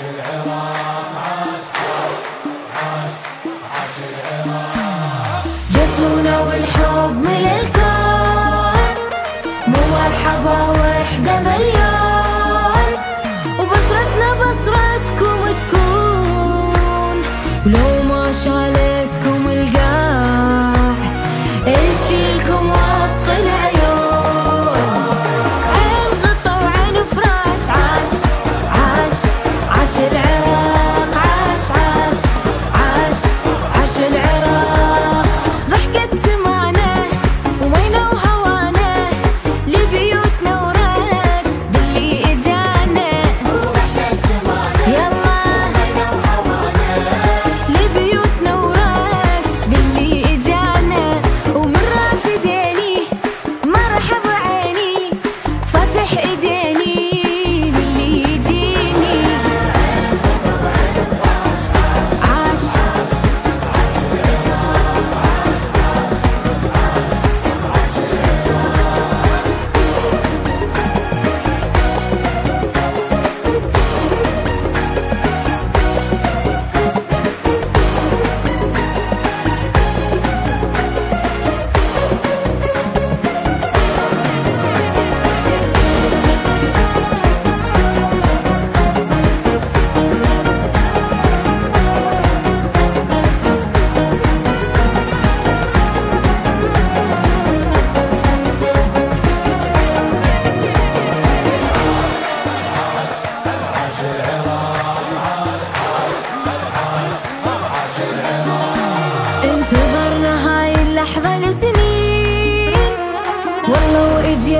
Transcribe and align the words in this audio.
عاش 0.00 0.08
العراق 0.14 1.10
عاش 1.16 1.64
عاش 2.74 3.14
عاش 3.72 3.94
العراق 4.08 5.44
جتونا 5.70 6.40
والحب 6.40 7.14
من 7.24 7.44
الكون 7.60 8.94
مو 9.66 9.80
مرحبا 9.92 10.58
وحدة 10.80 11.40
مليون. 11.40 12.88
وبصرتنا 13.58 14.28
بصرتكم 14.40 15.38
تكون. 15.60 17.16
لو 17.66 17.99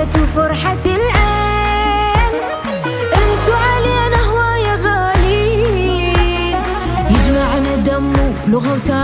لقيتوا 0.00 0.26
العين 0.86 2.34
أنتوا 3.14 3.56
علينا 3.56 4.16
هواية 4.30 4.74
غاليين 4.76 6.56
يجمعنا 7.10 7.76
دم 7.76 8.12
ولغة 8.48 8.72
وتاريخ 8.74 8.99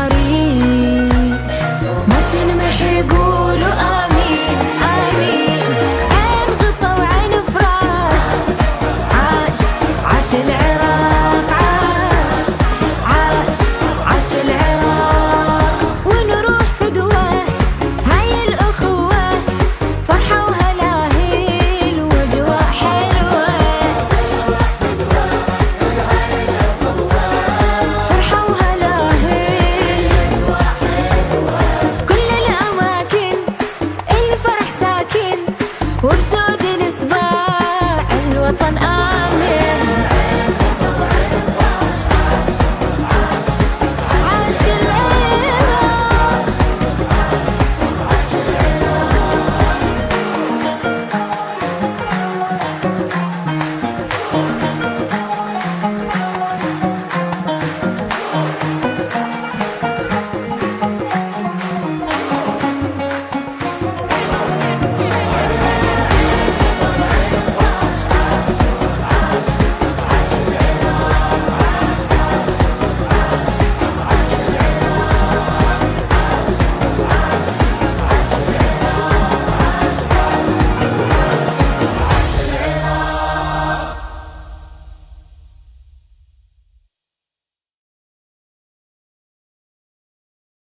الوطن 38.33 38.79
آه 38.79 39.06